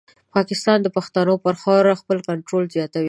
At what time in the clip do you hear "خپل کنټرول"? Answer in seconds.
2.01-2.63